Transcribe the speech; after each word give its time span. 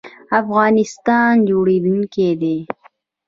افغانستان 0.39 1.33
جوړیدونکی 1.49 2.27
دی 2.41 2.57